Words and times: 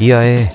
E 0.00 0.12
aí? 0.12 0.48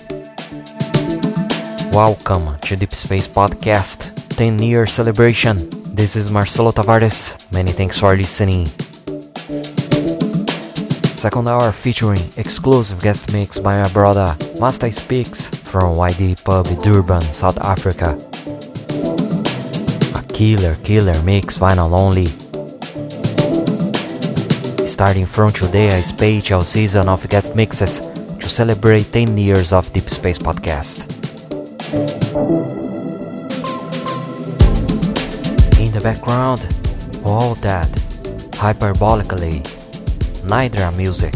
Welcome 1.91 2.58
to 2.62 2.77
Deep 2.77 2.95
Space 2.95 3.27
Podcast 3.27 4.13
10 4.38 4.63
year 4.63 4.88
celebration. 4.88 5.70
This 5.94 6.16
is 6.16 6.30
Marcelo 6.30 6.71
Tavares. 6.71 7.35
Many 7.52 7.73
thanks 7.73 7.99
for 7.99 8.16
listening. 8.16 8.71
Second 11.23 11.48
hour 11.48 11.72
featuring 11.72 12.34
exclusive 12.36 13.02
guest 13.02 13.31
mix 13.31 13.58
by 13.58 13.81
my 13.81 13.88
brother 13.94 14.36
Master 14.59 14.91
Speaks 14.91 15.48
from 15.48 15.95
YD 15.95 16.44
Pub 16.44 16.68
Durban, 16.84 17.22
South 17.31 17.58
Africa. 17.62 18.20
A 20.20 20.23
killer, 20.34 20.76
killer 20.84 21.16
mix 21.23 21.58
vinyl 21.58 21.94
only. 21.94 22.28
Starting 24.86 25.26
from 25.26 25.54
today, 25.54 25.98
a 25.98 26.04
special 26.04 26.66
season 26.66 27.08
of 27.08 27.26
guest 27.30 27.55
mixes 27.55 28.02
to 28.42 28.50
celebrate 28.50 29.14
10 29.14 29.38
years 29.38 29.72
of 29.72 29.94
Deep 29.94 30.09
Space 30.09 30.38
Podcast. 30.38 31.08
In 35.80 35.90
the 35.94 36.02
background, 36.02 36.67
all 37.23 37.55
that, 37.64 37.88
hyperbolically, 38.59 39.83
Nidra 40.43 40.95
music. 40.95 41.33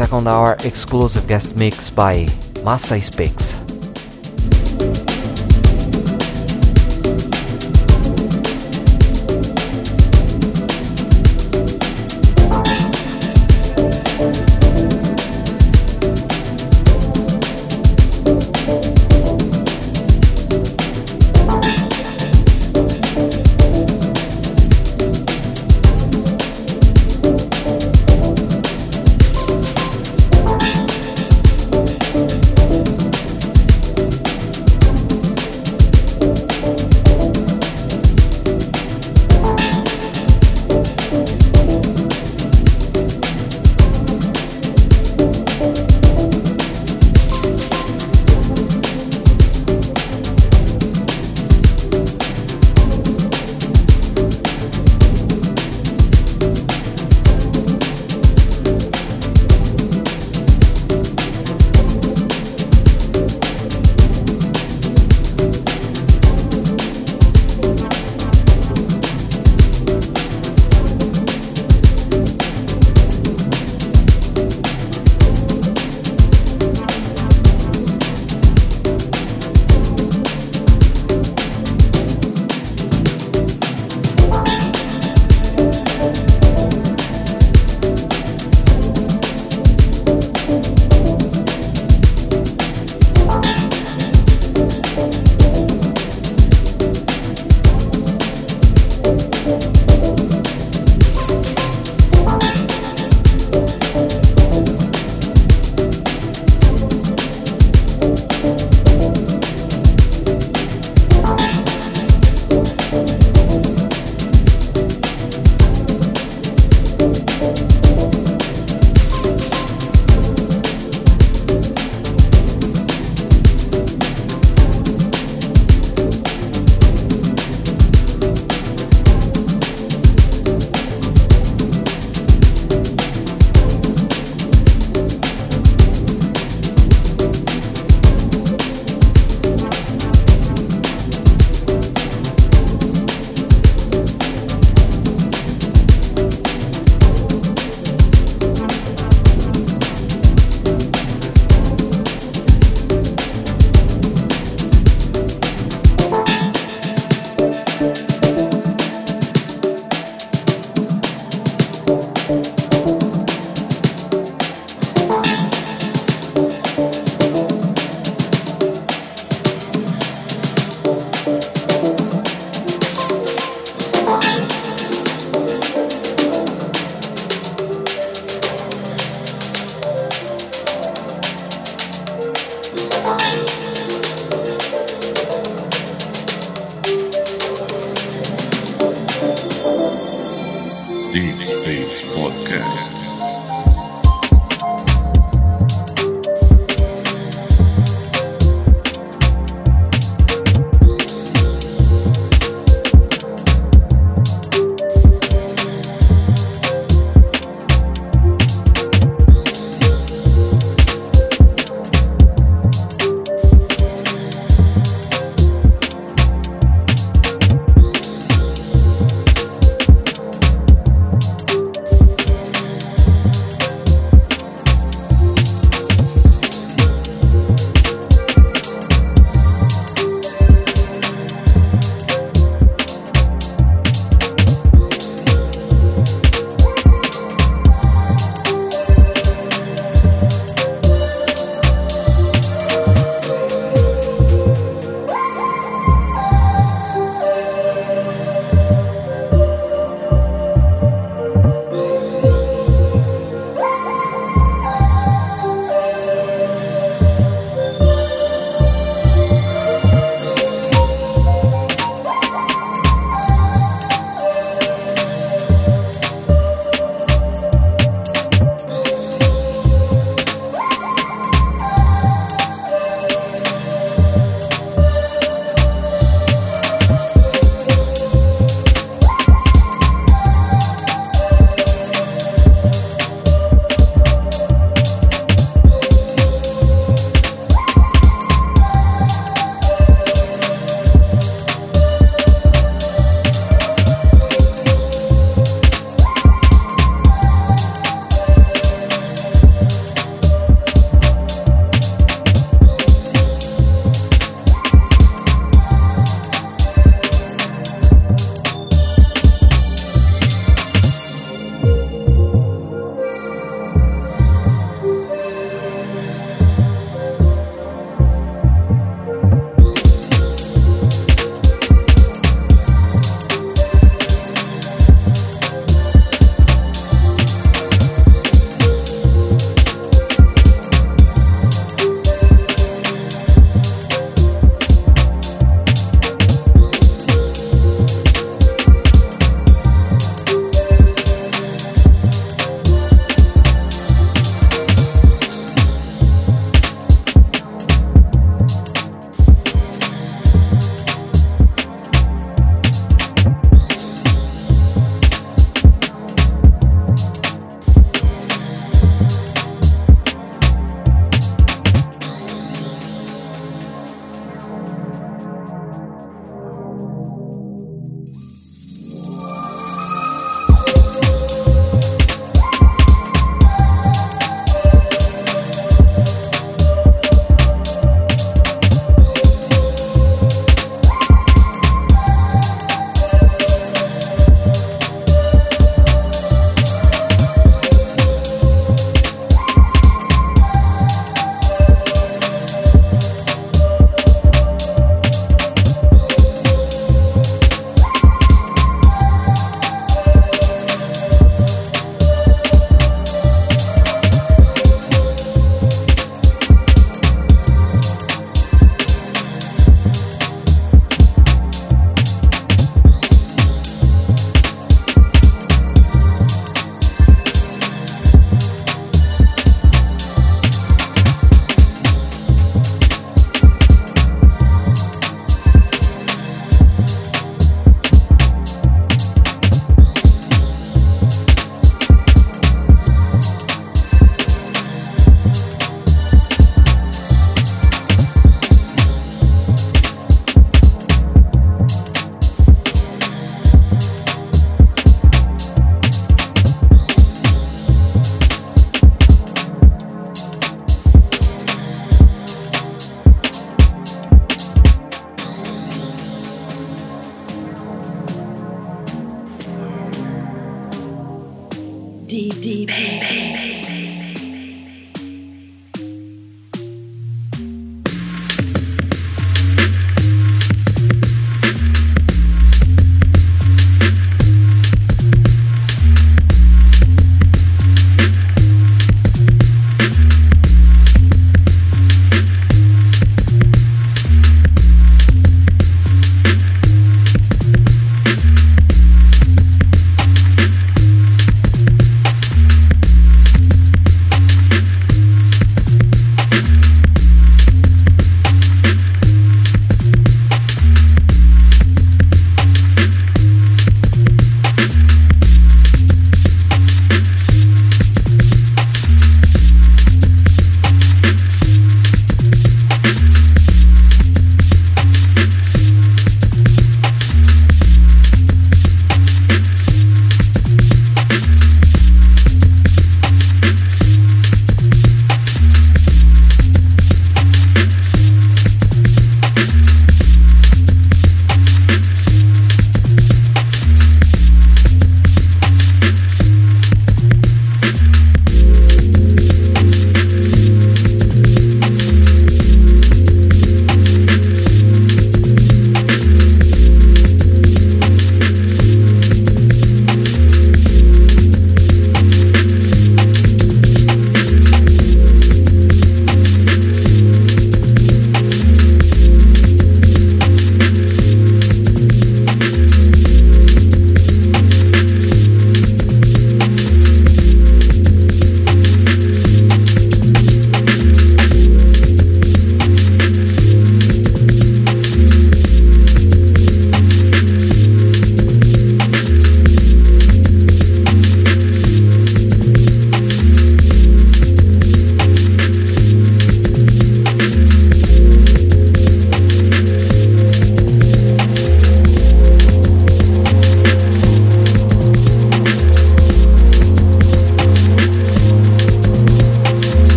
second 0.00 0.26
hour 0.26 0.56
exclusive 0.64 1.28
guest 1.28 1.56
mix 1.56 1.90
by 1.90 2.26
Master 2.64 2.98
Speaks. 3.02 3.69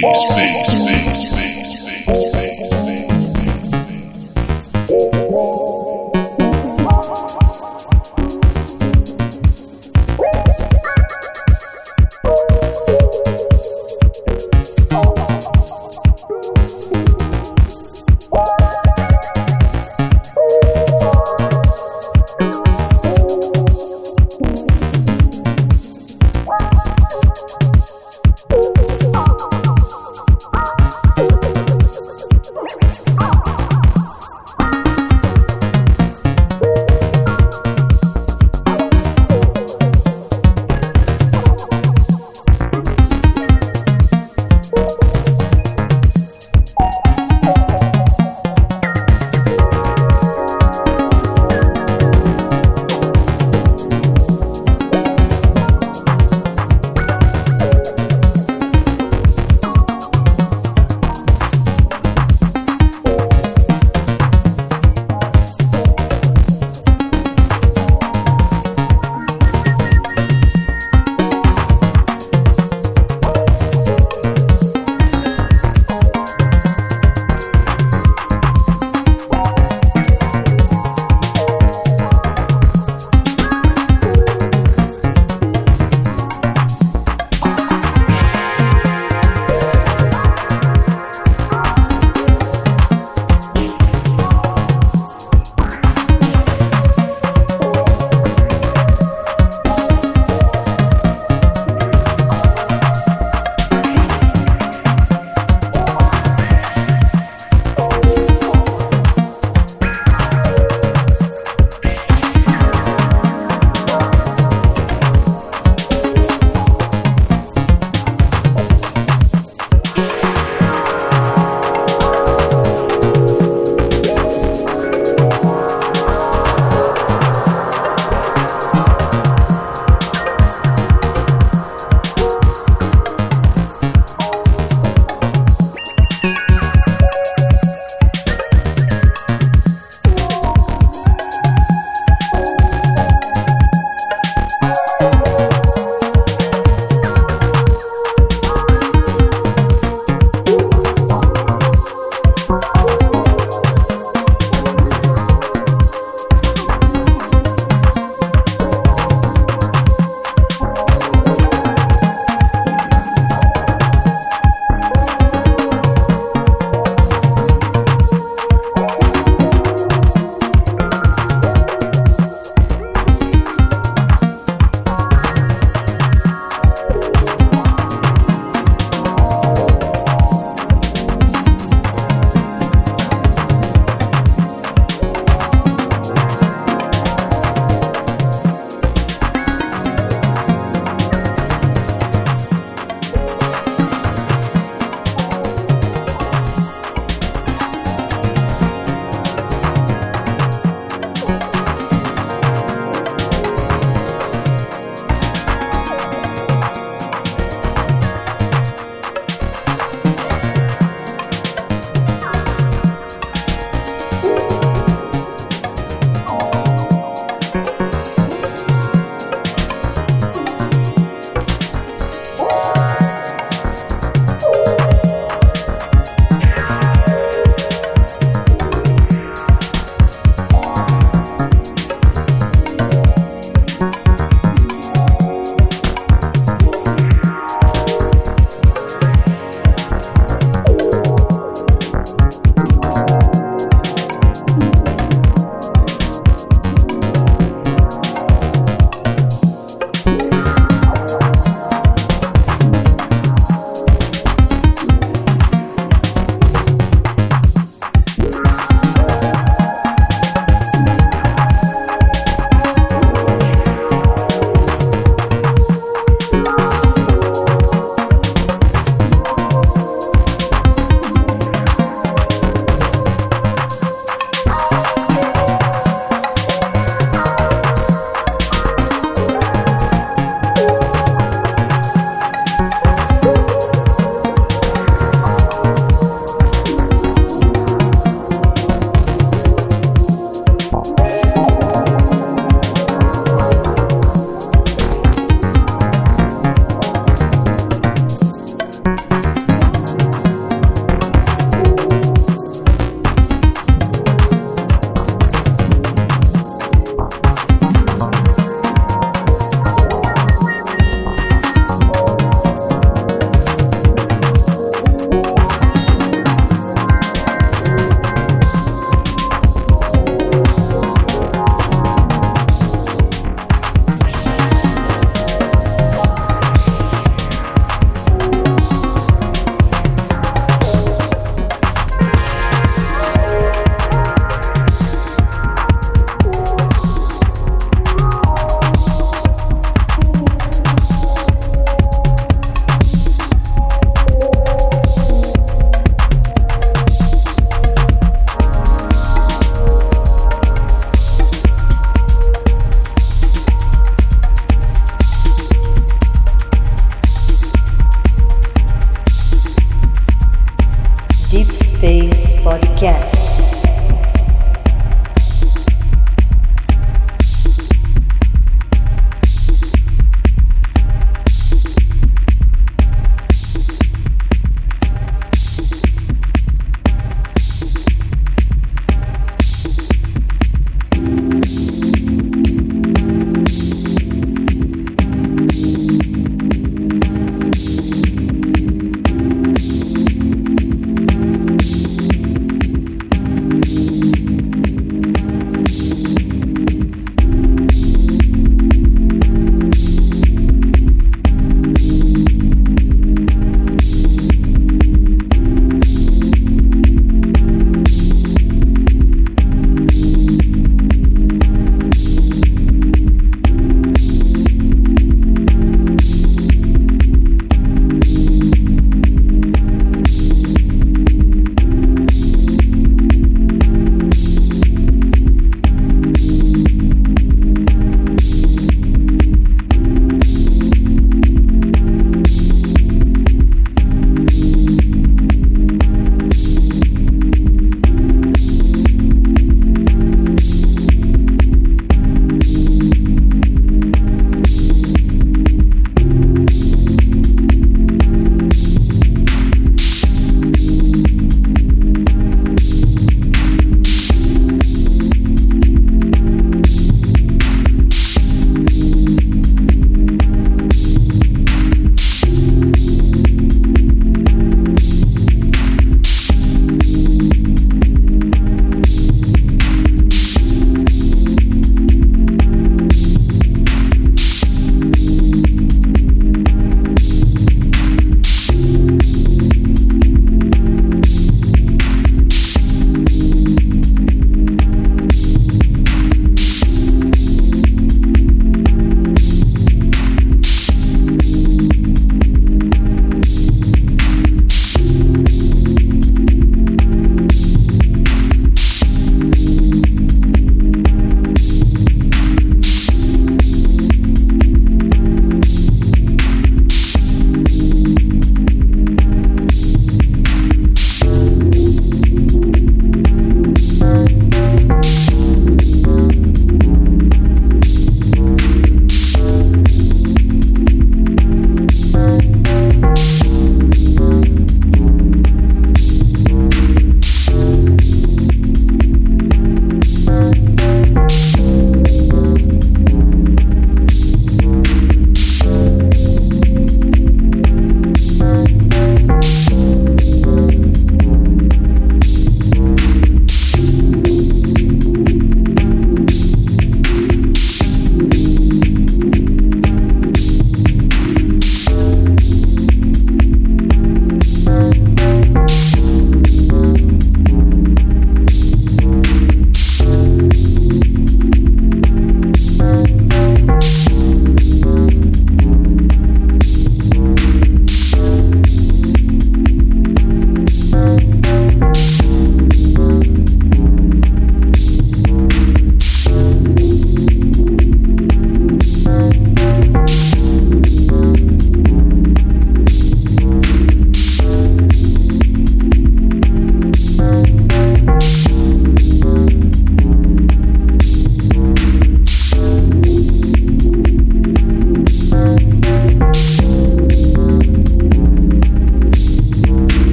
Bye. 0.00 0.43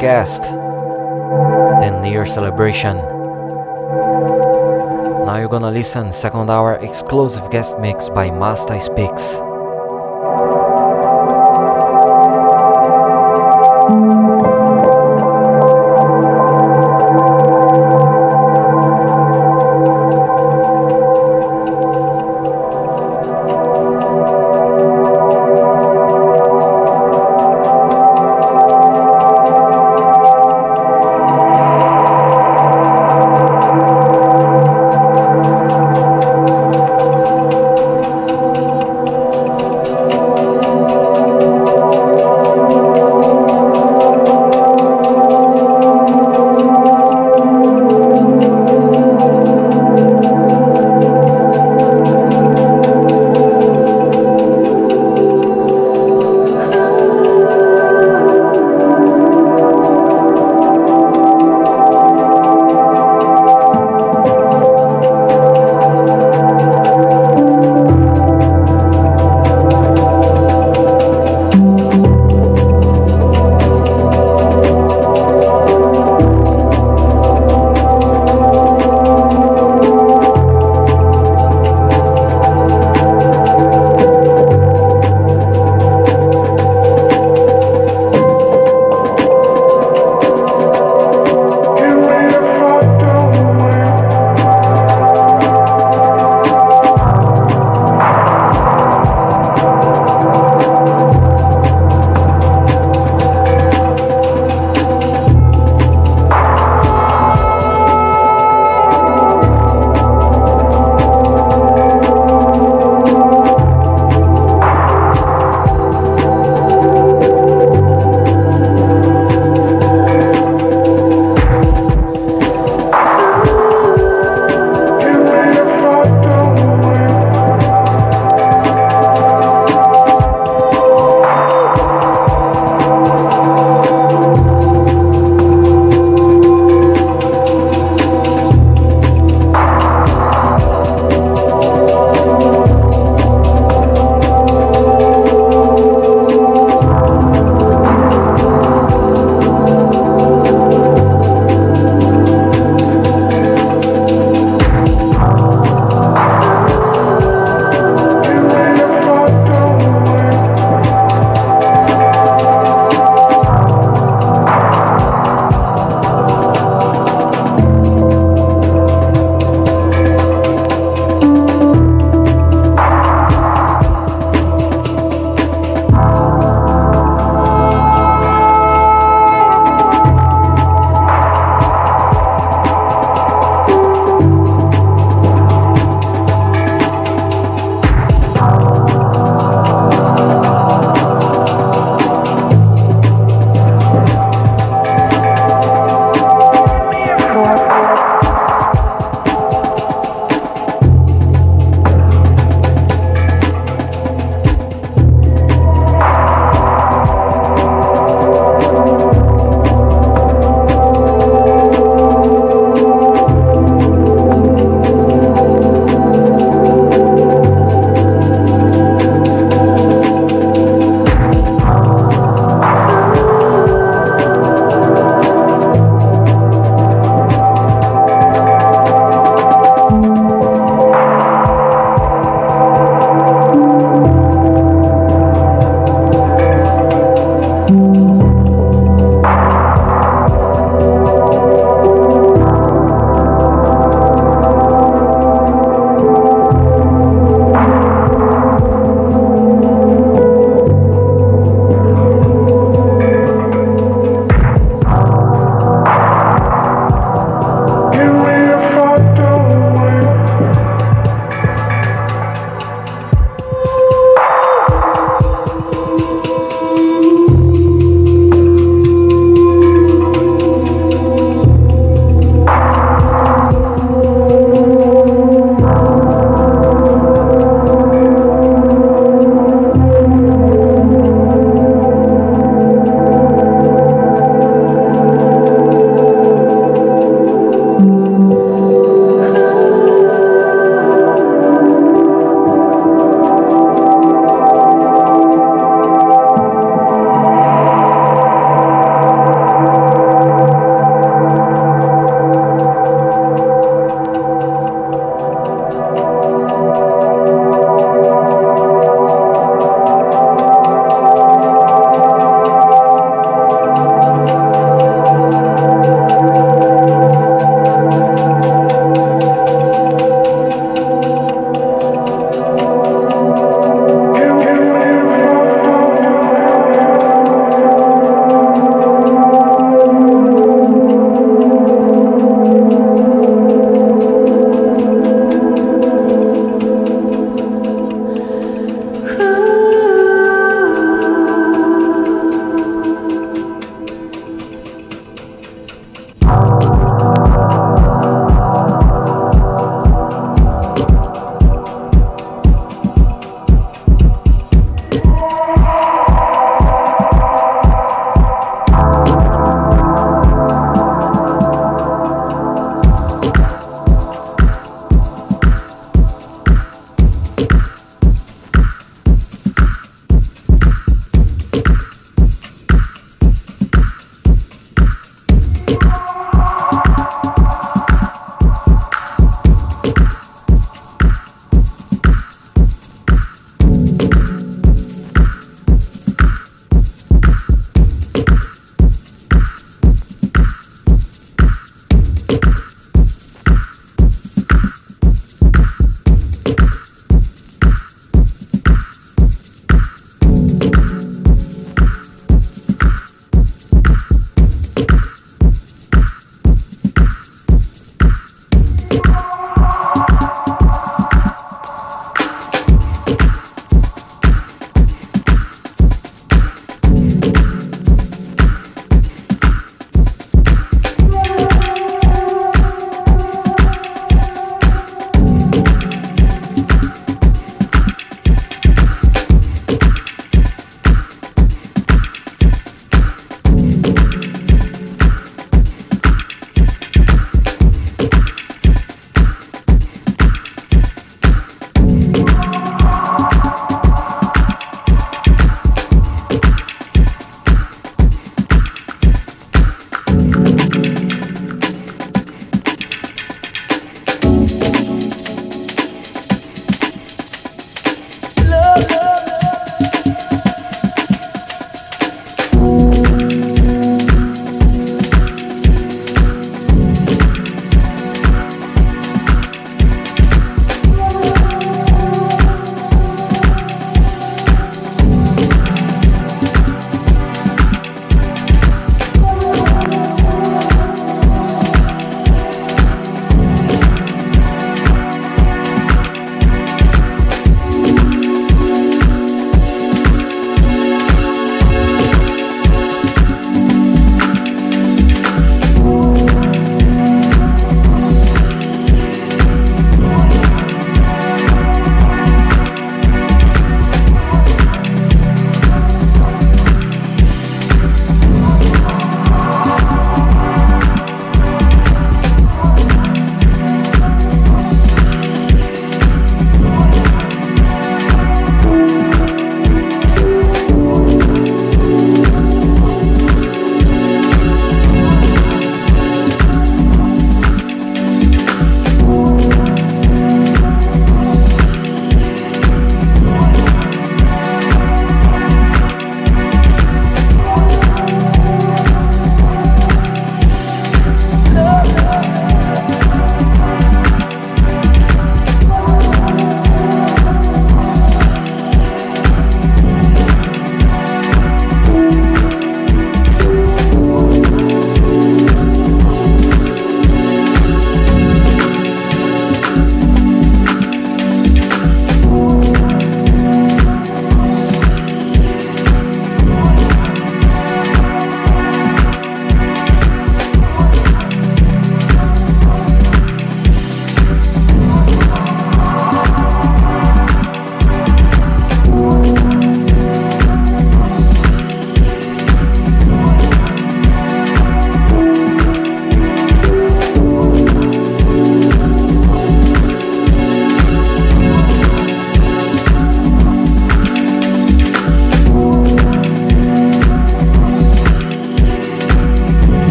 podcast, 0.00 0.48
10 1.80 2.04
year 2.04 2.24
celebration. 2.24 2.96
Now 5.26 5.36
you're 5.36 5.48
gonna 5.48 5.70
listen 5.70 6.10
second 6.10 6.48
hour 6.48 6.76
exclusive 6.76 7.50
guest 7.50 7.78
mix 7.78 8.08
by 8.08 8.30
Master 8.30 8.78
Speaks. 8.78 9.36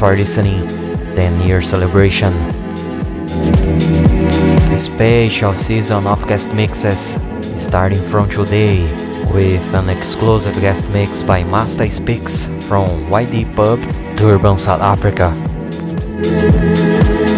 For 0.00 0.16
listening. 0.16 0.66
10 1.14 1.46
year 1.46 1.60
celebration. 1.60 2.32
A 4.72 4.78
special 4.78 5.54
season 5.54 6.06
of 6.06 6.26
guest 6.26 6.48
mixes 6.54 7.20
starting 7.58 8.00
from 8.08 8.26
today 8.30 8.80
with 9.30 9.74
an 9.74 9.90
exclusive 9.90 10.54
guest 10.54 10.88
mix 10.88 11.22
by 11.22 11.44
Master 11.44 11.86
Speaks 11.90 12.48
from 12.66 13.12
YD 13.12 13.54
Pub, 13.54 13.78
Durban, 14.16 14.58
South 14.58 14.80
Africa. 14.80 15.28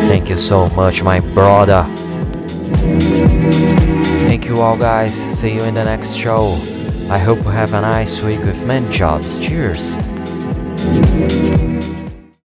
Thank 0.07 0.31
you 0.31 0.39
so 0.39 0.69
much, 0.69 1.03
my 1.03 1.19
brother. 1.19 1.83
Thank 4.29 4.47
you 4.47 4.61
all, 4.61 4.77
guys. 4.77 5.15
See 5.15 5.55
you 5.55 5.65
in 5.65 5.75
the 5.75 5.85
next 5.85 6.15
show. 6.15 6.55
I 7.11 7.19
hope 7.19 7.39
you 7.39 7.51
have 7.51 7.75
a 7.75 7.81
nice 7.81 8.23
week 8.23 8.45
with 8.45 8.65
many 8.65 8.89
jobs. 8.93 9.41
Cheers. 9.41 9.99